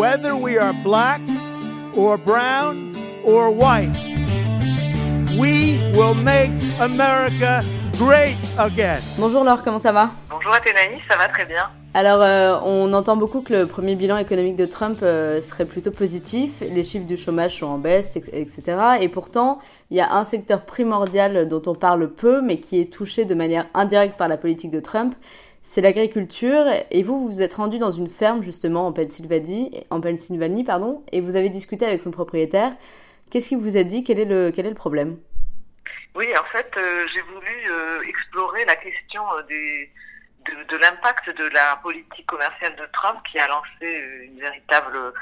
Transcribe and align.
whether 0.00 0.34
we 0.34 0.56
are 0.56 0.72
black 0.82 1.20
or 1.94 2.16
brown 2.16 2.96
or 3.22 3.50
white. 3.50 3.94
We 5.38 5.76
will 5.92 6.14
make 6.14 6.52
America 6.80 7.62
great 7.98 8.38
again. 8.58 9.02
Bonjour 9.18 9.44
Laure, 9.44 9.62
comment 9.62 9.78
ça 9.78 9.92
va? 9.92 10.10
Bonjour 10.30 10.54
Athénaïs, 10.54 11.02
ça 11.06 11.18
va 11.18 11.28
très 11.28 11.44
bien. 11.44 11.68
Alors, 11.92 12.22
euh, 12.22 12.56
on 12.64 12.94
entend 12.94 13.16
beaucoup 13.16 13.42
que 13.42 13.52
le 13.52 13.66
premier 13.66 13.94
bilan 13.94 14.16
économique 14.16 14.56
de 14.56 14.64
Trump 14.64 15.00
euh, 15.02 15.42
serait 15.42 15.66
plutôt 15.66 15.90
positif. 15.90 16.60
Les 16.62 16.82
chiffres 16.82 17.06
du 17.06 17.18
chômage 17.18 17.58
sont 17.58 17.66
en 17.66 17.78
baisse, 17.78 18.16
etc. 18.16 18.62
Et 19.02 19.08
pourtant, 19.08 19.58
il 19.90 19.98
y 19.98 20.00
a 20.00 20.14
un 20.14 20.24
secteur 20.24 20.64
primordial 20.64 21.46
dont 21.46 21.62
on 21.66 21.74
parle 21.74 22.08
peu, 22.08 22.40
mais 22.40 22.58
qui 22.58 22.80
est 22.80 22.90
touché 22.90 23.26
de 23.26 23.34
manière 23.34 23.66
indirecte 23.74 24.16
par 24.16 24.28
la 24.28 24.38
politique 24.38 24.70
de 24.70 24.80
Trump. 24.80 25.14
C'est 25.62 25.80
l'agriculture. 25.80 26.64
Et 26.90 27.02
vous, 27.02 27.26
vous 27.26 27.42
êtes 27.42 27.54
rendu 27.54 27.78
dans 27.78 27.90
une 27.90 28.08
ferme 28.08 28.42
justement 28.42 28.86
en 28.86 28.92
Pennsylvanie, 28.92 29.84
et 31.12 31.20
vous 31.20 31.36
avez 31.36 31.48
discuté 31.48 31.86
avec 31.86 32.02
son 32.02 32.10
propriétaire. 32.10 32.72
Qu'est-ce 33.30 33.50
qu'il 33.50 33.58
vous 33.58 33.76
a 33.76 33.84
dit? 33.84 34.02
Quel 34.02 34.18
est 34.18 34.24
le 34.24 34.74
problème? 34.74 35.18
Oui, 36.16 36.26
en 36.36 36.44
fait, 36.50 36.70
euh, 36.76 37.06
j'ai 37.12 37.20
voulu 37.22 38.08
explorer 38.08 38.64
la 38.64 38.76
question 38.76 39.22
des 39.48 39.90
de, 40.68 40.76
l'impact 40.76 41.30
de 41.36 41.48
la 41.48 41.76
politique 41.82 42.26
commerciale 42.26 42.74
de 42.76 42.86
Trump 42.92 43.20
qui 43.30 43.38
a 43.38 43.46
lancé 43.48 44.24
une 44.24 44.40
véritable 44.40 45.12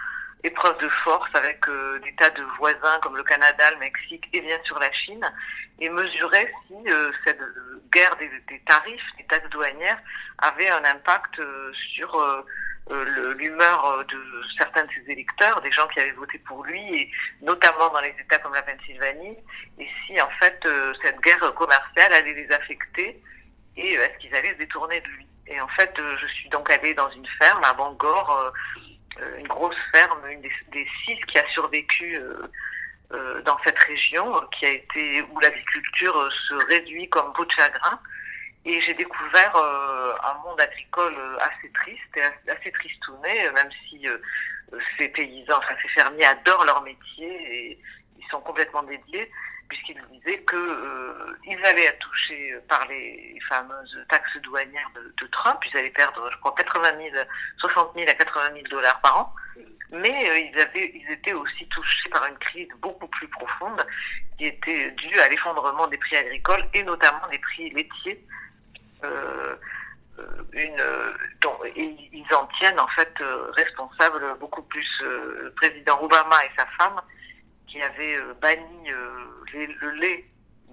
épreuve 0.44 0.78
de 0.78 0.88
force 0.88 1.30
avec 1.34 1.68
euh, 1.68 1.98
des 2.04 2.14
tas 2.14 2.30
de 2.30 2.42
voisins 2.58 2.98
comme 3.02 3.16
le 3.16 3.24
Canada, 3.24 3.70
le 3.72 3.78
Mexique 3.78 4.24
et 4.32 4.40
bien 4.40 4.58
sûr 4.64 4.78
la 4.78 4.92
Chine, 4.92 5.32
et 5.80 5.88
mesurer 5.88 6.52
si 6.66 6.74
euh, 6.90 7.10
cette 7.24 7.40
guerre 7.92 8.16
des, 8.16 8.30
des, 8.48 8.60
tarifs, 8.66 9.02
des 9.16 9.24
taxes 9.24 9.50
douanières, 9.50 10.00
avait 10.38 10.68
un 10.68 10.84
impact 10.84 11.38
euh, 11.38 11.72
sur 11.94 12.44
l'humeur 13.36 14.02
de 14.06 14.42
certains 14.56 14.84
de 14.84 14.90
ses 14.92 15.12
électeurs, 15.12 15.60
des 15.60 15.70
gens 15.70 15.86
qui 15.88 16.00
avaient 16.00 16.10
voté 16.12 16.38
pour 16.38 16.64
lui, 16.64 16.80
et 16.80 17.10
notamment 17.42 17.90
dans 17.90 18.00
les 18.00 18.14
États 18.18 18.38
comme 18.38 18.54
la 18.54 18.62
Pennsylvanie, 18.62 19.36
et 19.78 19.88
si 20.06 20.18
en 20.18 20.30
fait 20.40 20.66
cette 21.02 21.20
guerre 21.20 21.52
commerciale 21.54 22.14
allait 22.14 22.32
les 22.32 22.50
affecter 22.50 23.22
et 23.78 23.96
euh, 23.96 24.02
est-ce 24.02 24.18
qu'ils 24.18 24.34
allaient 24.34 24.52
se 24.52 24.58
détourner 24.58 25.00
de 25.00 25.08
lui? 25.08 25.26
Et 25.46 25.60
en 25.60 25.68
fait, 25.68 25.92
euh, 25.98 26.16
je 26.20 26.26
suis 26.26 26.48
donc 26.50 26.68
allée 26.70 26.94
dans 26.94 27.08
une 27.10 27.26
ferme 27.38 27.62
à 27.64 27.72
Bangor, 27.72 28.52
euh, 29.20 29.38
une 29.38 29.46
grosse 29.46 29.76
ferme, 29.92 30.18
une 30.28 30.42
des, 30.42 30.52
des 30.72 30.86
six 31.04 31.16
qui 31.26 31.38
a 31.38 31.48
survécu 31.48 32.20
dans 33.44 33.58
cette 33.64 33.78
région, 33.78 34.40
qui 34.58 34.66
a 34.66 34.70
été 34.70 35.22
où 35.22 35.40
l'agriculture 35.40 36.30
se 36.48 36.54
réduit 36.66 37.08
comme 37.08 37.32
peau 37.32 37.44
de 37.44 37.50
chagrin. 37.50 37.98
Et 38.64 38.80
j'ai 38.82 38.94
découvert 38.94 39.56
un 39.56 40.34
monde 40.44 40.60
agricole 40.60 41.16
assez 41.40 41.72
triste 41.72 42.16
et 42.16 42.50
assez 42.50 42.70
tristouné, 42.72 43.50
même 43.54 43.70
si 43.88 44.06
ces 44.98 45.08
paysans, 45.08 45.56
enfin 45.56 45.74
ces 45.82 45.88
fermiers 45.88 46.26
adorent 46.26 46.66
leur 46.66 46.82
métier 46.82 47.28
et 47.28 47.78
ils 48.18 48.26
sont 48.30 48.40
complètement 48.40 48.82
dédiés 48.82 49.30
puisqu'il 49.68 50.00
disait 50.12 50.38
que 50.42 50.56
euh, 50.56 51.38
ils 51.44 51.64
allaient 51.64 51.84
être 51.84 51.98
touchés 51.98 52.54
par 52.68 52.86
les 52.88 53.38
fameuses 53.48 53.98
taxes 54.08 54.36
douanières 54.42 54.90
de, 54.94 55.14
de, 55.20 55.30
Trump. 55.30 55.58
Ils 55.66 55.76
allaient 55.76 55.90
perdre, 55.90 56.28
je 56.32 56.38
crois, 56.38 56.54
80 56.56 56.96
000, 56.96 57.24
60 57.58 57.94
000 57.94 58.08
à 58.08 58.14
80 58.14 58.54
000 58.54 58.66
dollars 58.70 59.00
par 59.00 59.20
an. 59.20 59.34
Mais 59.90 60.30
euh, 60.30 60.38
ils, 60.38 60.58
avaient, 60.58 60.92
ils 60.94 61.12
étaient 61.12 61.32
aussi 61.32 61.66
touchés 61.68 62.08
par 62.10 62.26
une 62.26 62.36
crise 62.38 62.68
beaucoup 62.80 63.06
plus 63.08 63.28
profonde 63.28 63.84
qui 64.36 64.46
était 64.46 64.90
due 64.92 65.18
à 65.20 65.28
l'effondrement 65.28 65.86
des 65.86 65.96
prix 65.96 66.16
agricoles 66.16 66.64
et 66.74 66.82
notamment 66.82 67.26
des 67.30 67.38
prix 67.38 67.70
laitiers. 67.70 68.24
Euh, 69.04 69.56
euh 70.18 70.42
ils 71.76 72.34
en 72.34 72.46
tiennent 72.58 72.80
en 72.80 72.88
fait 72.88 73.14
responsables 73.52 74.36
beaucoup 74.40 74.62
plus 74.62 75.02
le 75.02 75.52
président 75.56 76.02
Obama 76.02 76.44
et 76.44 76.50
sa 76.56 76.66
femme 76.76 77.00
qui 77.68 77.80
avait 77.80 78.18
banni 78.40 78.90
le 78.90 79.90
lait 79.92 80.24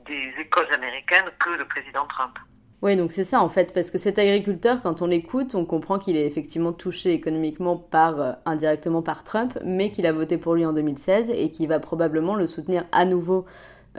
des 0.08 0.34
écoles 0.40 0.72
américaines 0.74 1.30
que 1.40 1.52
le 1.52 1.66
président 1.66 2.08
Trump. 2.08 2.38
Oui, 2.86 2.96
donc 2.96 3.12
c'est 3.12 3.24
ça 3.24 3.42
en 3.42 3.50
fait, 3.50 3.74
parce 3.74 3.90
que 3.90 3.98
cet 3.98 4.20
agriculteur, 4.20 4.84
quand 4.84 5.02
on 5.02 5.08
l'écoute, 5.08 5.56
on 5.56 5.66
comprend 5.66 5.98
qu'il 5.98 6.16
est 6.16 6.28
effectivement 6.28 6.72
touché 6.72 7.14
économiquement 7.14 7.78
par 7.78 8.22
euh, 8.22 8.34
indirectement 8.46 9.02
par 9.02 9.24
Trump, 9.24 9.58
mais 9.66 9.90
qu'il 9.90 10.06
a 10.06 10.12
voté 10.12 10.38
pour 10.38 10.54
lui 10.54 10.68
en 10.68 10.72
2016 10.72 11.32
et 11.32 11.50
qui 11.50 11.66
va 11.66 11.80
probablement 11.80 12.36
le 12.36 12.46
soutenir 12.46 12.86
à 12.92 13.06
nouveau 13.06 13.48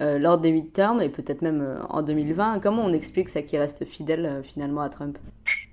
euh, 0.01 0.21
lors 0.21 0.39
des 0.39 0.53
midterms 0.53 1.03
et 1.03 1.09
peut-être 1.09 1.43
même 1.43 1.63
euh, 1.63 1.83
en 1.89 2.03
2020. 2.03 2.61
Comment 2.61 2.85
on 2.85 2.93
explique 2.93 3.29
ça 3.29 3.43
qu'il 3.43 3.59
reste 3.59 3.85
fidèle 3.85 4.41
finalement 4.45 4.83
à 4.83 4.89
Trump? 4.89 5.19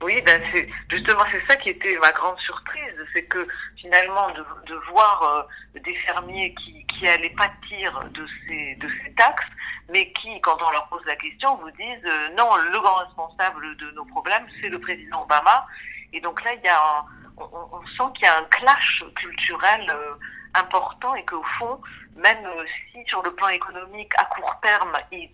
Oui, 0.01 0.19
ben 0.25 0.41
c'est 0.51 0.67
justement 0.89 1.21
c'est 1.31 1.45
ça 1.47 1.55
qui 1.57 1.69
était 1.69 1.95
ma 2.01 2.11
grande 2.13 2.39
surprise, 2.39 2.95
c'est 3.13 3.25
que 3.25 3.47
finalement 3.77 4.27
de, 4.31 4.73
voir 4.91 5.47
des 5.75 5.95
fermiers 6.07 6.55
qui, 6.55 6.83
qui 6.87 7.07
allaient 7.07 7.35
pâtir 7.37 8.09
de 8.11 8.25
ces 8.47 8.75
de 8.81 8.87
ces 9.03 9.13
taxes, 9.13 9.45
mais 9.89 10.11
qui, 10.13 10.39
quand 10.41 10.57
on 10.61 10.71
leur 10.71 10.87
pose 10.87 11.03
la 11.05 11.15
question, 11.15 11.55
vous 11.55 11.71
disent 11.71 12.05
euh, 12.05 12.29
non, 12.37 12.55
le 12.55 12.79
grand 12.79 12.95
responsable 12.95 13.75
de 13.77 13.91
nos 13.91 14.05
problèmes, 14.05 14.47
c'est 14.61 14.69
le 14.69 14.79
président 14.79 15.23
Obama. 15.23 15.65
Et 16.13 16.21
donc 16.21 16.43
là, 16.43 16.53
il 16.53 16.61
y 16.61 16.67
a 16.67 16.77
un, 16.77 17.05
on, 17.37 17.81
sent 17.97 18.11
qu'il 18.15 18.25
y 18.25 18.27
a 18.27 18.37
un 18.37 18.43
clash 18.45 19.03
culturel 19.15 19.89
euh, 19.89 20.15
important 20.53 21.15
et 21.15 21.25
qu'au 21.25 21.43
fond, 21.59 21.81
même 22.15 22.47
si 22.91 23.03
sur 23.07 23.21
le 23.23 23.33
plan 23.33 23.49
économique, 23.49 24.11
à 24.17 24.25
court 24.25 24.55
terme, 24.61 24.93
ils, 25.11 25.29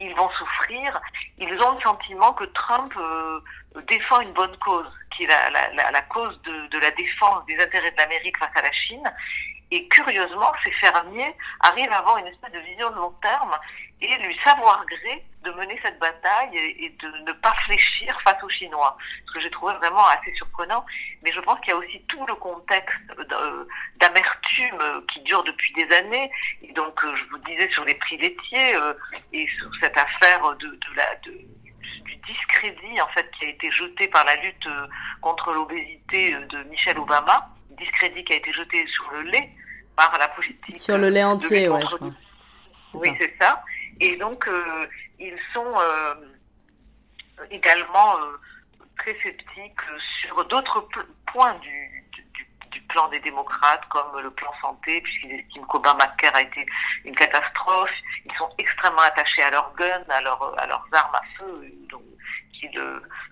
ils, 0.00 0.14
vont 0.14 0.28
souffrir, 0.30 1.00
ils 1.38 1.62
ont 1.62 1.74
le 1.76 1.80
sentiment 1.80 2.32
que 2.32 2.44
Trump 2.44 2.92
euh, 2.96 3.40
défend 3.88 4.20
une 4.20 4.32
bonne 4.32 4.56
cause, 4.58 4.90
qui 5.16 5.24
est 5.24 5.28
la, 5.28 6.02
cause 6.02 6.40
de, 6.42 6.78
la 6.78 6.90
défense 6.90 7.44
des 7.46 7.58
intérêts 7.60 7.90
de 7.92 7.96
l'Amérique 7.96 8.36
face 8.38 8.56
à 8.56 8.62
la 8.62 8.72
Chine. 8.72 9.12
Et 9.72 9.86
curieusement, 9.88 10.52
ces 10.64 10.72
fermiers 10.72 11.34
arrivent 11.60 11.92
à 11.92 11.98
avoir 11.98 12.18
une 12.18 12.26
espèce 12.26 12.52
de 12.52 12.58
vision 12.58 12.90
de 12.90 12.96
long 12.96 13.14
terme 13.22 13.56
et 14.00 14.16
lui 14.18 14.36
savoir 14.42 14.84
gré 14.86 15.24
de 15.44 15.50
mener 15.52 15.78
cette 15.82 15.98
bataille 15.98 16.56
et, 16.56 16.90
de 16.98 17.08
ne 17.24 17.32
pas 17.32 17.54
fléchir 17.66 18.18
face 18.22 18.42
aux 18.42 18.48
Chinois. 18.48 18.96
Ce 19.26 19.32
que 19.32 19.40
j'ai 19.40 19.50
trouvé 19.50 19.74
vraiment 19.74 20.06
assez 20.08 20.34
surprenant. 20.34 20.84
Mais 21.22 21.32
je 21.32 21.40
pense 21.40 21.60
qu'il 21.60 21.70
y 21.70 21.72
a 21.72 21.76
aussi 21.76 22.02
tout 22.08 22.26
le 22.26 22.34
contexte 22.34 22.96
d'amertume 24.00 25.04
qui 25.12 25.20
dure 25.20 25.44
depuis 25.44 25.72
des 25.74 25.94
années. 25.94 26.30
Et 26.62 26.72
donc, 26.72 27.00
je 27.02 27.24
vous 27.30 27.38
disais 27.38 27.70
sur 27.70 27.84
les 27.84 27.94
prix 27.94 28.16
laitiers 28.16 28.74
euh, 28.74 28.94
et 29.32 29.46
sur 29.46 29.70
cette 29.80 29.96
affaire 29.96 30.56
du 30.56 30.68
discrédit 32.26 33.00
en 33.00 33.08
fait 33.08 33.30
qui 33.38 33.46
a 33.46 33.48
été 33.48 33.70
jeté 33.70 34.08
par 34.08 34.24
la 34.24 34.36
lutte 34.36 34.68
contre 35.20 35.52
l'obésité 35.52 36.34
de 36.34 36.62
Michelle 36.64 36.98
Obama, 36.98 37.48
discrédit 37.80 38.24
qui 38.24 38.32
a 38.34 38.36
été 38.36 38.52
jeté 38.52 38.86
sur 38.86 39.10
le 39.12 39.22
lait 39.22 39.50
par 39.96 40.16
la 40.18 40.28
politique. 40.28 40.78
Sur 40.78 40.98
le 40.98 41.08
lait 41.08 41.24
entier, 41.24 41.68
ouais, 41.68 41.80
je 41.90 41.96
crois. 41.96 42.10
Oui, 42.94 43.10
c'est 43.20 43.34
ça. 43.40 43.62
Et 44.00 44.16
donc, 44.16 44.46
euh, 44.48 44.86
ils 45.18 45.38
sont 45.52 45.74
euh, 45.78 46.14
également 47.50 48.16
euh, 48.18 48.38
très 48.98 49.14
sceptiques 49.22 49.80
sur 50.20 50.44
d'autres 50.46 50.88
points 51.32 51.54
du, 51.54 52.06
du, 52.12 52.24
du, 52.70 52.80
plan 52.82 53.08
des 53.08 53.20
démocrates, 53.20 53.84
comme 53.88 54.20
le 54.20 54.30
plan 54.30 54.50
santé, 54.60 55.00
puisqu'ils 55.02 55.32
estiment 55.32 55.66
qu'Obamacare 55.66 56.34
a 56.34 56.42
été 56.42 56.66
une 57.04 57.14
catastrophe. 57.14 57.90
Ils 58.24 58.34
sont 58.36 58.48
extrêmement 58.58 59.02
attachés 59.02 59.42
à 59.42 59.50
leurs 59.50 59.72
guns, 59.74 60.04
à, 60.08 60.20
leur, 60.22 60.58
à 60.58 60.66
leurs 60.66 60.86
armes 60.92 61.14
à 61.14 61.22
feu, 61.38 61.72
donc, 61.90 62.02
qu'ils 62.52 62.80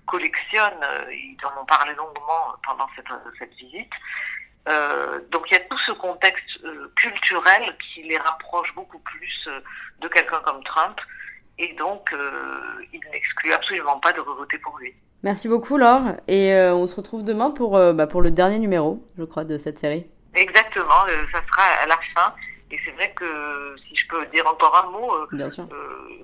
collectionnent. 0.07 0.87
Ils 1.11 1.37
en 1.45 1.63
ont 1.63 1.67
parlé 1.67 1.95
longuement 1.95 2.55
pendant 2.65 2.89
cette, 2.95 3.09
cette 3.39 3.55
visite. 3.55 3.93
Euh, 4.69 5.21
donc 5.31 5.45
il 5.51 5.55
y 5.55 5.57
a 5.57 5.61
tout 5.61 5.79
ce 5.79 5.93
contexte 5.93 6.45
euh, 6.65 6.93
culturel 6.97 7.75
qui 7.79 8.03
les 8.03 8.19
rapproche 8.19 8.75
beaucoup 8.75 8.99
plus 8.99 9.47
euh, 9.47 9.61
de 10.01 10.09
quelqu'un 10.09 10.41
comme 10.45 10.63
Trump 10.65 11.01
et 11.59 11.73
donc 11.75 12.15
il 12.93 13.01
n'exclut 13.11 13.53
absolument 13.53 13.99
pas 13.99 14.13
de 14.13 14.21
voter 14.21 14.59
pour 14.59 14.79
lui. 14.79 14.95
Merci 15.25 15.49
beaucoup 15.49 15.77
Laure 15.77 16.15
et 16.29 16.55
on 16.55 16.87
se 16.87 16.95
retrouve 16.95 17.25
demain 17.25 17.51
pour, 17.51 17.73
bah, 17.95 18.07
pour 18.07 18.23
le 18.23 18.31
dernier 18.31 18.61
numéro 18.61 19.05
je 19.19 19.25
crois 19.25 19.43
de 19.43 19.59
cette 19.59 19.77
série. 19.77 20.07
Exactement, 20.35 21.05
ça 21.33 21.41
sera 21.51 21.63
à 21.83 21.87
la 21.87 21.99
fin 22.15 22.33
et 22.71 22.79
c'est 22.85 22.93
vrai 22.93 23.13
que 23.17 23.75
si 23.89 23.97
je 23.97 24.07
peux 24.07 24.25
dire 24.27 24.47
encore 24.47 24.85
un 24.87 24.91
mot, 24.91 25.13
Bien 25.33 25.49
sûr. 25.49 25.67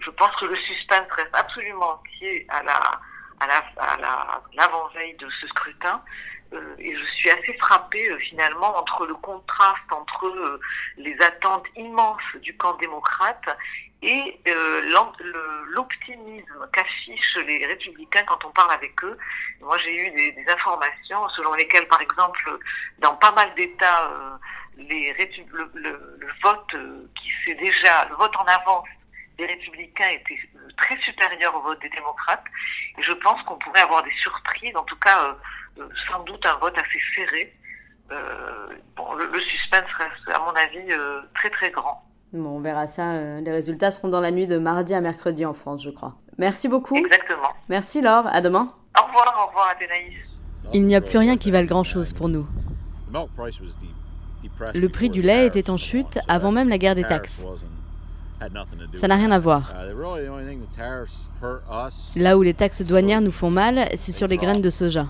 je 0.00 0.10
pense 0.10 0.36
que 0.36 0.44
le 0.44 0.54
suspense 0.54 1.10
reste 1.10 1.34
absolument 1.34 1.94
entier 1.94 2.46
à 2.50 2.62
la 2.62 3.00
à 3.40 3.46
la 3.48 3.82
à 3.82 3.96
la 3.96 4.42
l'avant-veille 4.56 5.16
de 5.16 5.26
ce 5.40 5.48
scrutin 5.48 6.00
et 6.78 6.96
je 6.96 7.04
suis 7.14 7.30
assez 7.30 7.54
frappée 7.54 8.08
euh, 8.10 8.18
finalement 8.18 8.76
entre 8.76 9.06
le 9.06 9.14
contraste 9.14 9.90
entre 9.90 10.26
euh, 10.26 10.60
les 10.96 11.16
attentes 11.20 11.66
immenses 11.76 12.36
du 12.42 12.56
camp 12.56 12.74
démocrate 12.74 13.44
et 14.02 14.38
l'optimisme 15.70 16.68
qu'affichent 16.72 17.38
les 17.46 17.64
républicains 17.64 18.22
quand 18.24 18.44
on 18.44 18.50
parle 18.50 18.72
avec 18.72 19.02
eux. 19.02 19.16
Moi, 19.62 19.78
j'ai 19.78 19.94
eu 19.96 20.10
des, 20.10 20.44
informations 20.46 21.26
selon 21.30 21.54
lesquelles, 21.54 21.88
par 21.88 22.02
exemple, 22.02 22.58
dans 22.98 23.16
pas 23.16 23.32
mal 23.32 23.54
d'États, 23.54 24.12
le, 24.76 26.26
vote 26.42 26.76
qui 27.14 27.30
fait 27.30 27.54
déjà 27.54 28.04
le 28.10 28.16
vote 28.16 28.36
en 28.36 28.44
avance 28.44 28.86
des 29.38 29.46
républicains 29.46 30.10
était 30.10 30.38
très 30.76 30.96
supérieur 30.98 31.54
au 31.56 31.60
vote 31.60 31.80
des 31.80 31.88
démocrates. 31.88 32.44
Et 32.98 33.02
je 33.02 33.12
pense 33.12 33.42
qu'on 33.42 33.56
pourrait 33.56 33.80
avoir 33.80 34.02
des 34.02 34.14
surprises, 34.22 34.76
en 34.76 34.84
tout 34.84 34.96
cas 34.96 35.24
euh, 35.24 35.34
sans 36.08 36.22
doute 36.24 36.44
un 36.46 36.56
vote 36.58 36.74
assez 36.76 36.98
serré 37.14 37.52
bon, 38.96 39.14
le, 39.14 39.40
suspense 39.40 39.90
reste, 39.98 40.28
à 40.34 40.38
mon 40.40 40.52
avis, 40.52 40.92
très 41.34 41.50
très 41.50 41.70
grand. 41.70 42.02
Bon, 42.32 42.56
on 42.56 42.60
verra 42.60 42.86
ça. 42.86 43.40
les 43.40 43.50
résultats 43.50 43.90
seront 43.90 44.08
dans 44.08 44.20
la 44.20 44.30
nuit 44.30 44.46
de 44.46 44.58
mardi 44.58 44.94
à 44.94 45.00
mercredi 45.00 45.44
en 45.44 45.54
France, 45.54 45.82
je 45.82 45.90
crois. 45.90 46.14
Merci 46.38 46.68
beaucoup. 46.68 46.96
Exactement. 46.96 47.50
Merci 47.68 48.00
Laure. 48.00 48.26
À 48.26 48.40
demain. 48.40 48.72
Au 48.98 49.06
revoir, 49.06 49.44
au 49.44 49.48
revoir 49.48 49.68
Athénaïs. 49.68 50.14
Il 50.72 50.86
n'y 50.86 50.96
a 50.96 51.00
plus 51.00 51.18
rien 51.18 51.36
qui 51.36 51.50
vale 51.50 51.66
grand-chose 51.66 52.12
pour 52.12 52.28
nous. 52.28 52.46
Le 54.74 54.88
prix 54.88 55.10
du 55.10 55.22
lait 55.22 55.46
était 55.46 55.70
en 55.70 55.76
chute 55.76 56.18
avant 56.28 56.52
même 56.52 56.68
la 56.68 56.78
guerre 56.78 56.94
des 56.94 57.04
taxes. 57.04 57.46
Ça 58.94 59.08
n'a 59.08 59.16
rien 59.16 59.30
à 59.30 59.38
voir. 59.38 59.72
Là 62.16 62.36
où 62.36 62.42
les 62.42 62.54
taxes 62.54 62.82
douanières 62.82 63.20
nous 63.20 63.32
font 63.32 63.50
mal, 63.50 63.88
c'est 63.94 64.12
sur 64.12 64.26
les 64.26 64.36
graines 64.36 64.60
de 64.60 64.70
soja. 64.70 65.06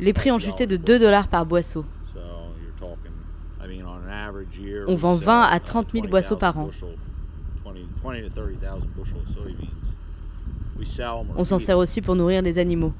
Les 0.00 0.12
prix 0.12 0.30
ont 0.30 0.38
chuté 0.38 0.66
de 0.66 0.76
2 0.76 0.98
dollars 0.98 1.28
par 1.28 1.44
boisseau. 1.44 1.84
On 4.86 4.94
vend 4.94 5.14
20 5.14 5.42
à 5.42 5.60
30 5.60 5.92
000 5.92 6.08
boisseaux 6.08 6.36
par 6.36 6.58
an. 6.58 6.70
On 11.36 11.44
s'en 11.44 11.58
sert 11.58 11.78
aussi 11.78 12.00
pour 12.00 12.14
nourrir 12.14 12.42
les 12.42 12.58
animaux. 12.58 12.92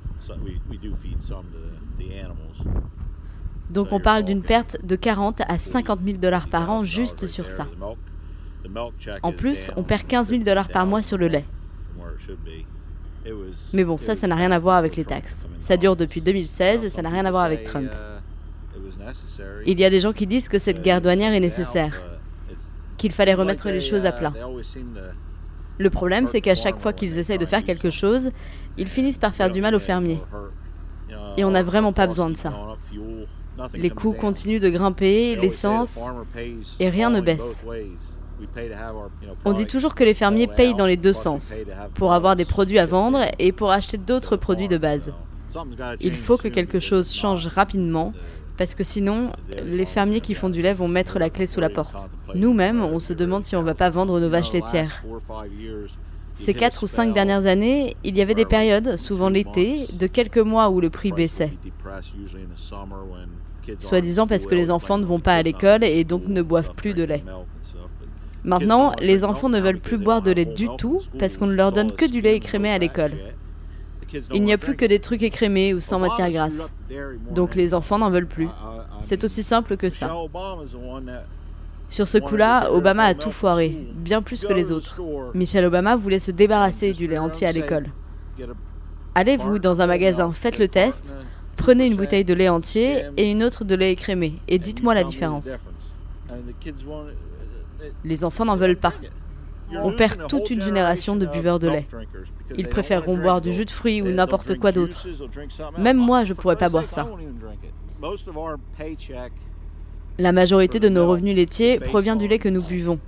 Donc 3.70 3.92
on 3.92 4.00
parle 4.00 4.24
d'une 4.24 4.42
perte 4.42 4.84
de 4.84 4.96
40 4.96 5.42
à 5.46 5.58
50 5.58 6.00
000 6.04 6.18
dollars 6.18 6.48
par 6.48 6.70
an 6.70 6.84
juste 6.84 7.26
sur 7.26 7.46
ça. 7.46 7.66
En 9.22 9.32
plus, 9.32 9.70
on 9.76 9.82
perd 9.82 10.06
15 10.06 10.28
000 10.28 10.42
dollars 10.42 10.68
par 10.68 10.86
mois 10.86 11.02
sur 11.02 11.16
le 11.16 11.28
lait. 11.28 11.44
Mais 13.72 13.84
bon, 13.84 13.98
ça, 13.98 14.14
ça 14.16 14.26
n'a 14.26 14.36
rien 14.36 14.50
à 14.52 14.58
voir 14.58 14.76
avec 14.76 14.96
les 14.96 15.04
taxes. 15.04 15.46
Ça 15.58 15.76
dure 15.76 15.96
depuis 15.96 16.20
2016 16.20 16.84
et 16.84 16.90
ça 16.90 17.02
n'a 17.02 17.10
rien 17.10 17.24
à 17.26 17.30
voir 17.30 17.44
avec 17.44 17.64
Trump. 17.64 17.90
Il 19.66 19.78
y 19.78 19.84
a 19.84 19.90
des 19.90 20.00
gens 20.00 20.12
qui 20.12 20.26
disent 20.26 20.48
que 20.48 20.58
cette 20.58 20.82
guerre 20.82 21.00
douanière 21.00 21.32
est 21.32 21.40
nécessaire, 21.40 22.02
qu'il 22.96 23.12
fallait 23.12 23.34
remettre 23.34 23.68
les 23.68 23.80
choses 23.80 24.06
à 24.06 24.12
plat. 24.12 24.32
Le 25.78 25.90
problème, 25.90 26.26
c'est 26.26 26.40
qu'à 26.40 26.56
chaque 26.56 26.78
fois 26.78 26.92
qu'ils 26.92 27.18
essayent 27.18 27.38
de 27.38 27.46
faire 27.46 27.62
quelque 27.62 27.90
chose, 27.90 28.30
ils 28.76 28.88
finissent 28.88 29.18
par 29.18 29.34
faire 29.34 29.50
du 29.50 29.60
mal 29.60 29.74
aux 29.74 29.80
fermiers. 29.80 30.20
Et 31.36 31.44
on 31.44 31.50
n'a 31.50 31.62
vraiment 31.62 31.92
pas 31.92 32.06
besoin 32.06 32.30
de 32.30 32.36
ça. 32.36 32.52
Les 33.74 33.90
coûts 33.90 34.12
continuent 34.12 34.60
de 34.60 34.70
grimper, 34.70 35.36
l'essence, 35.36 36.04
et 36.80 36.90
rien 36.90 37.10
ne 37.10 37.20
baisse. 37.20 37.64
On 39.44 39.52
dit 39.52 39.66
toujours 39.66 39.94
que 39.94 40.04
les 40.04 40.14
fermiers 40.14 40.46
payent 40.46 40.74
dans 40.74 40.86
les 40.86 40.96
deux 40.96 41.12
sens, 41.12 41.58
pour 41.94 42.12
avoir 42.12 42.36
des 42.36 42.44
produits 42.44 42.78
à 42.78 42.86
vendre 42.86 43.20
et 43.38 43.52
pour 43.52 43.70
acheter 43.70 43.98
d'autres 43.98 44.36
produits 44.36 44.68
de 44.68 44.78
base. 44.78 45.12
Il 46.00 46.16
faut 46.16 46.36
que 46.36 46.48
quelque 46.48 46.80
chose 46.80 47.12
change 47.12 47.46
rapidement, 47.46 48.12
parce 48.56 48.74
que 48.74 48.84
sinon, 48.84 49.32
les 49.64 49.86
fermiers 49.86 50.20
qui 50.20 50.34
font 50.34 50.50
du 50.50 50.62
lait 50.62 50.74
vont 50.74 50.88
mettre 50.88 51.18
la 51.18 51.30
clé 51.30 51.46
sous 51.46 51.60
la 51.60 51.70
porte. 51.70 52.10
Nous-mêmes, 52.34 52.82
on 52.82 52.98
se 52.98 53.12
demande 53.12 53.44
si 53.44 53.56
on 53.56 53.60
ne 53.60 53.66
va 53.66 53.74
pas 53.74 53.90
vendre 53.90 54.18
nos 54.20 54.28
vaches 54.28 54.52
laitières. 54.52 55.04
Ces 56.34 56.54
quatre 56.54 56.84
ou 56.84 56.86
cinq 56.86 57.12
dernières 57.12 57.46
années, 57.46 57.96
il 58.04 58.16
y 58.16 58.22
avait 58.22 58.34
des 58.34 58.44
périodes, 58.44 58.96
souvent 58.96 59.28
l'été, 59.28 59.86
de 59.92 60.06
quelques 60.06 60.38
mois 60.38 60.70
où 60.70 60.80
le 60.80 60.90
prix 60.90 61.10
baissait. 61.12 61.52
Soi-disant 63.80 64.26
parce 64.26 64.46
que 64.46 64.54
les 64.54 64.70
enfants 64.70 64.98
ne 64.98 65.04
vont 65.04 65.20
pas 65.20 65.34
à 65.34 65.42
l'école 65.42 65.84
et 65.84 66.04
donc 66.04 66.26
ne 66.28 66.42
boivent 66.42 66.74
plus 66.74 66.94
de 66.94 67.04
lait. 67.04 67.24
Maintenant, 68.44 68.92
les 69.00 69.24
enfants 69.24 69.48
ne 69.48 69.60
veulent 69.60 69.80
plus 69.80 69.98
boire 69.98 70.22
de 70.22 70.30
lait 70.30 70.44
du 70.44 70.68
tout 70.78 71.00
parce 71.18 71.36
qu'on 71.36 71.46
ne 71.46 71.54
leur 71.54 71.72
donne 71.72 71.92
que 71.92 72.04
du 72.04 72.20
lait 72.20 72.36
écrémé 72.36 72.70
à 72.70 72.78
l'école. 72.78 73.12
Il 74.32 74.42
n'y 74.42 74.52
a 74.52 74.58
plus 74.58 74.76
que 74.76 74.86
des 74.86 75.00
trucs 75.00 75.22
écrémés 75.22 75.74
ou 75.74 75.80
sans 75.80 75.98
matière 75.98 76.30
grasse. 76.30 76.72
Donc 77.30 77.54
les 77.54 77.74
enfants 77.74 77.98
n'en 77.98 78.10
veulent 78.10 78.26
plus. 78.26 78.48
C'est 79.02 79.24
aussi 79.24 79.42
simple 79.42 79.76
que 79.76 79.90
ça. 79.90 80.10
Sur 81.88 82.06
ce 82.06 82.18
coup-là, 82.18 82.70
Obama 82.72 83.04
a 83.04 83.14
tout 83.14 83.30
foiré, 83.30 83.76
bien 83.94 84.20
plus 84.22 84.44
que 84.44 84.52
les 84.52 84.70
autres. 84.70 85.00
Michelle 85.34 85.64
Obama 85.64 85.96
voulait 85.96 86.18
se 86.18 86.30
débarrasser 86.30 86.92
du 86.92 87.06
lait 87.06 87.18
entier 87.18 87.46
à 87.46 87.52
l'école. 87.52 87.86
Allez-vous 89.14 89.58
dans 89.58 89.80
un 89.80 89.86
magasin, 89.86 90.32
faites 90.32 90.58
le 90.58 90.68
test, 90.68 91.16
prenez 91.56 91.86
une 91.86 91.96
bouteille 91.96 92.24
de 92.24 92.34
lait 92.34 92.48
entier 92.48 93.04
et 93.16 93.30
une 93.30 93.42
autre 93.42 93.64
de 93.64 93.74
lait 93.74 93.92
écrémé, 93.92 94.34
et 94.48 94.58
dites-moi 94.58 94.94
la 94.94 95.02
différence. 95.02 95.58
Les 98.04 98.24
enfants 98.24 98.44
n'en 98.44 98.56
veulent 98.56 98.76
pas. 98.76 98.92
On 99.72 99.92
perd 99.92 100.26
toute 100.28 100.50
une 100.50 100.60
génération 100.60 101.16
de 101.16 101.26
buveurs 101.26 101.58
de 101.58 101.68
lait. 101.68 101.86
Ils 102.56 102.68
préféreront 102.68 103.18
boire 103.18 103.40
du 103.40 103.52
jus 103.52 103.64
de 103.64 103.70
fruits 103.70 104.02
ou 104.02 104.10
n'importe 104.10 104.58
quoi 104.58 104.72
d'autre. 104.72 105.06
Même 105.78 105.98
moi, 105.98 106.24
je 106.24 106.32
ne 106.32 106.38
pourrais 106.38 106.56
pas 106.56 106.68
boire 106.68 106.88
ça. 106.88 107.04
La 110.18 110.32
majorité 110.32 110.80
de 110.80 110.88
nos 110.88 111.06
revenus 111.06 111.36
laitiers 111.36 111.78
provient 111.80 112.16
du 112.16 112.26
lait 112.26 112.38
que 112.38 112.48
nous 112.48 112.62
buvons. 112.62 112.98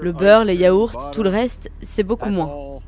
Le 0.00 0.12
beurre, 0.12 0.44
les 0.44 0.54
yaourts, 0.54 1.10
tout 1.10 1.22
le 1.22 1.30
reste, 1.30 1.70
c'est 1.82 2.04
beaucoup 2.04 2.28
moins. 2.28 2.80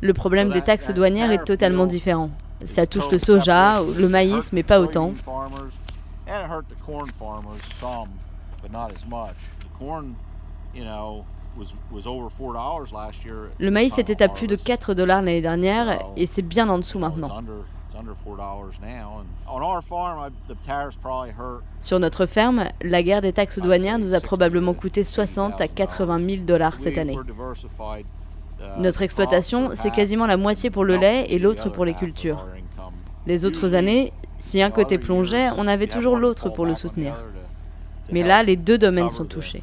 Le 0.00 0.12
problème 0.12 0.50
des 0.50 0.62
taxes 0.62 0.90
douanières 0.92 1.30
est 1.30 1.44
totalement 1.44 1.86
différent. 1.86 2.30
Ça 2.64 2.86
touche 2.86 3.10
le 3.10 3.18
soja, 3.18 3.82
le 3.82 4.08
maïs, 4.08 4.52
mais 4.52 4.62
pas 4.62 4.80
autant. 4.80 5.12
Le 13.58 13.70
maïs 13.70 13.98
était 13.98 14.22
à 14.22 14.28
plus 14.28 14.46
de 14.46 14.56
4 14.56 14.94
dollars 14.94 15.22
l'année 15.22 15.42
dernière 15.42 15.98
et 16.16 16.26
c'est 16.26 16.42
bien 16.42 16.68
en 16.68 16.78
dessous 16.78 16.98
maintenant. 16.98 17.42
Sur 21.80 21.98
notre 21.98 22.26
ferme, 22.26 22.64
la 22.82 23.02
guerre 23.02 23.20
des 23.20 23.32
taxes 23.32 23.58
douanières 23.58 23.98
nous 23.98 24.14
a 24.14 24.20
probablement 24.20 24.74
coûté 24.74 25.02
60 25.04 25.60
à 25.60 25.68
80 25.68 26.18
000 26.28 26.42
dollars 26.44 26.74
cette 26.74 26.98
année. 26.98 27.16
Uh, 27.16 28.64
notre 28.78 29.02
exploitation, 29.02 29.70
c'est 29.74 29.90
quasiment 29.90 30.26
la 30.26 30.36
moitié 30.36 30.70
pour 30.70 30.84
le 30.84 30.96
lait 30.96 31.26
et 31.30 31.38
l'autre 31.38 31.70
pour 31.70 31.84
les 31.84 31.94
cultures. 31.94 32.46
Les 33.26 33.44
autres 33.44 33.74
années, 33.74 34.12
si 34.38 34.62
un 34.62 34.70
côté 34.70 34.98
plongeait, 34.98 35.48
on 35.56 35.66
avait 35.66 35.86
toujours 35.86 36.16
l'autre 36.16 36.48
pour 36.50 36.66
le 36.66 36.74
soutenir. 36.74 37.24
Mais 38.12 38.22
là, 38.22 38.42
les 38.42 38.56
deux 38.56 38.78
domaines 38.78 39.10
sont 39.10 39.24
touchés. 39.24 39.62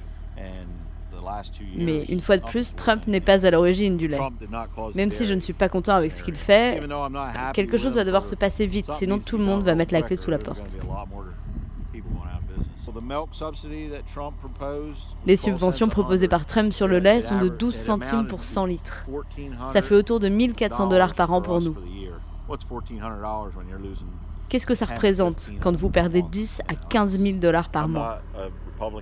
Mais 1.75 2.03
une 2.05 2.19
fois 2.19 2.37
de 2.37 2.43
plus, 2.43 2.75
Trump 2.75 3.07
n'est 3.07 3.21
pas 3.21 3.45
à 3.45 3.51
l'origine 3.51 3.97
du 3.97 4.07
lait. 4.07 4.19
Même 4.95 5.11
si 5.11 5.25
je 5.25 5.33
ne 5.33 5.39
suis 5.39 5.53
pas 5.53 5.69
content 5.69 5.95
avec 5.95 6.11
ce 6.11 6.23
qu'il 6.23 6.35
fait, 6.35 6.81
quelque 7.53 7.77
chose 7.77 7.95
va 7.95 8.03
devoir 8.03 8.25
se 8.25 8.35
passer 8.35 8.65
vite, 8.67 8.89
sinon 8.91 9.19
tout 9.19 9.37
le 9.37 9.43
monde 9.43 9.63
va 9.63 9.75
mettre 9.75 9.93
la 9.93 10.01
clé 10.01 10.15
sous 10.15 10.31
la 10.31 10.39
porte. 10.39 10.77
Les 15.25 15.35
subventions 15.35 15.89
proposées 15.89 16.27
par 16.27 16.45
Trump 16.45 16.73
sur 16.73 16.87
le 16.87 16.99
lait 16.99 17.21
sont 17.21 17.37
de 17.39 17.49
12 17.49 17.75
centimes 17.75 18.27
pour 18.27 18.39
100 18.39 18.65
litres. 18.65 19.05
Ça 19.71 19.81
fait 19.81 19.95
autour 19.95 20.19
de 20.19 20.29
1400 20.29 20.87
dollars 20.87 21.13
par 21.13 21.31
an 21.31 21.41
pour 21.41 21.61
nous. 21.61 21.75
Qu'est-ce 24.49 24.65
que 24.65 24.75
ça 24.75 24.85
représente 24.85 25.51
quand 25.59 25.75
vous 25.75 25.89
perdez 25.89 26.21
10 26.21 26.61
à 26.67 26.75
15 26.75 27.19
000 27.19 27.37
dollars 27.37 27.69
par 27.69 27.87
mois? 27.89 28.21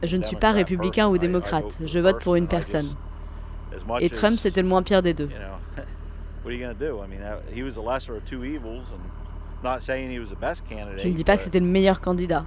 Je 0.03 0.17
ne 0.17 0.24
suis 0.24 0.36
pas 0.36 0.51
républicain 0.51 1.08
ou 1.08 1.17
démocrate, 1.17 1.77
je 1.86 2.00
vote 2.00 2.22
pour 2.22 2.36
une 2.36 2.48
personne. 2.48 2.89
Et 4.00 4.10
Trump, 4.10 4.39
c'était 4.39 4.62
le 4.62 4.67
moins 4.67 4.84
pire 4.84 5.01
des 5.01 5.13
deux. 5.13 5.29
Je 10.98 11.08
ne 11.08 11.13
dis 11.13 11.24
pas 11.24 11.38
que 11.38 11.44
c'était 11.44 11.60
le 11.60 11.65
meilleur 11.65 12.00
candidat, 12.01 12.46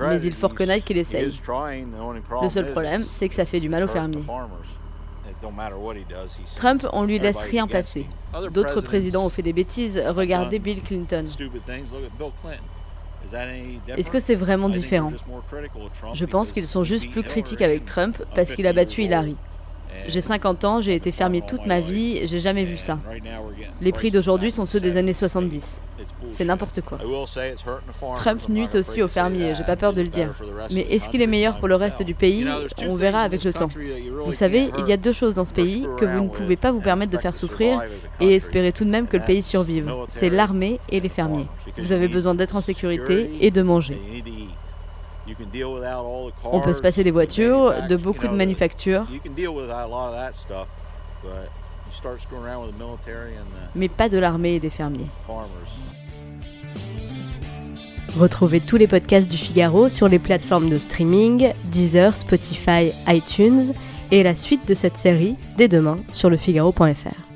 mais 0.00 0.20
il 0.22 0.32
faut 0.32 0.48
reconnaître 0.48 0.84
qu'il 0.84 0.98
essaye. 0.98 1.32
Le 2.42 2.48
seul 2.48 2.70
problème, 2.72 3.04
c'est 3.08 3.28
que 3.28 3.34
ça 3.34 3.44
fait 3.44 3.60
du 3.60 3.68
mal 3.68 3.84
aux 3.84 3.88
fermiers. 3.88 4.24
Trump, 6.56 6.86
on 6.92 7.04
lui 7.04 7.18
laisse 7.18 7.42
rien 7.42 7.66
passer. 7.66 8.06
D'autres 8.52 8.80
présidents 8.80 9.24
ont 9.24 9.30
fait 9.30 9.42
des 9.42 9.52
bêtises. 9.52 10.02
Regardez 10.08 10.58
Bill 10.58 10.82
Clinton. 10.82 11.26
Est-ce 13.96 14.10
que 14.10 14.20
c'est 14.20 14.34
vraiment 14.34 14.68
différent? 14.68 15.12
Je 16.14 16.24
pense 16.24 16.52
qu'ils 16.52 16.66
sont 16.66 16.84
juste 16.84 17.10
plus 17.10 17.22
critiques 17.22 17.62
avec 17.62 17.84
Trump 17.84 18.16
parce 18.34 18.54
qu'il 18.54 18.66
a 18.66 18.72
battu 18.72 19.02
Hillary. 19.02 19.36
J'ai 20.06 20.20
50 20.20 20.64
ans, 20.64 20.80
j'ai 20.80 20.94
été 20.94 21.12
fermier 21.12 21.42
toute 21.42 21.66
ma 21.66 21.80
vie, 21.80 22.26
j'ai 22.26 22.40
jamais 22.40 22.64
vu 22.64 22.76
ça. 22.76 22.98
Les 23.80 23.92
prix 23.92 24.10
d'aujourd'hui 24.10 24.50
sont 24.50 24.64
ceux 24.64 24.80
des 24.80 24.96
années 24.96 25.12
70. 25.12 25.82
C'est 26.28 26.44
n'importe 26.44 26.80
quoi. 26.80 26.98
Trump 28.14 28.48
nuit 28.48 28.68
aussi 28.74 29.02
aux 29.02 29.08
fermiers, 29.08 29.54
j'ai 29.54 29.64
pas 29.64 29.76
peur 29.76 29.92
de 29.92 30.02
le 30.02 30.08
dire. 30.08 30.34
Mais 30.70 30.80
est-ce 30.82 31.08
qu'il 31.08 31.22
est 31.22 31.26
meilleur 31.26 31.58
pour 31.58 31.68
le 31.68 31.74
reste 31.74 32.02
du 32.02 32.14
pays? 32.14 32.46
On 32.78 32.94
verra 32.94 33.20
avec 33.20 33.44
le 33.44 33.52
temps. 33.52 33.68
Vous 34.24 34.32
savez, 34.32 34.70
il 34.78 34.86
y 34.88 34.92
a 34.92 34.96
deux 34.96 35.12
choses 35.12 35.34
dans 35.34 35.44
ce 35.44 35.54
pays 35.54 35.86
que 35.98 36.04
vous 36.04 36.24
ne 36.24 36.28
pouvez 36.28 36.56
pas 36.56 36.72
vous 36.72 36.80
permettre 36.80 37.12
de 37.12 37.18
faire 37.18 37.34
souffrir 37.34 37.82
et 38.20 38.34
espérer 38.34 38.72
tout 38.72 38.84
de 38.84 38.90
même 38.90 39.06
que 39.06 39.16
le 39.16 39.24
pays 39.24 39.42
survive. 39.42 39.90
C'est 40.08 40.30
l'armée 40.30 40.80
et 40.88 41.00
les 41.00 41.08
fermiers. 41.08 41.46
Vous 41.76 41.92
avez 41.92 42.08
besoin 42.08 42.34
d'être 42.34 42.56
en 42.56 42.60
sécurité 42.60 43.30
et 43.40 43.50
de 43.50 43.62
manger. 43.62 44.00
On 46.44 46.60
peut 46.60 46.72
se 46.72 46.82
passer 46.82 47.04
des 47.04 47.10
voitures, 47.10 47.74
de 47.88 47.96
beaucoup 47.96 48.26
de 48.26 48.34
manufactures. 48.34 49.06
Mais 53.74 53.88
pas 53.88 54.08
de 54.08 54.18
l'armée 54.18 54.54
et 54.54 54.60
des 54.60 54.70
fermiers. 54.70 55.08
Retrouvez 58.18 58.60
tous 58.60 58.76
les 58.76 58.88
podcasts 58.88 59.30
du 59.30 59.36
Figaro 59.36 59.88
sur 59.88 60.08
les 60.08 60.18
plateformes 60.18 60.68
de 60.68 60.76
streaming, 60.76 61.52
Deezer, 61.66 62.12
Spotify, 62.12 62.92
iTunes 63.06 63.72
et 64.10 64.22
la 64.22 64.34
suite 64.34 64.66
de 64.66 64.74
cette 64.74 64.96
série 64.96 65.36
dès 65.56 65.68
demain 65.68 65.98
sur 66.10 66.28
lefigaro.fr. 66.28 67.29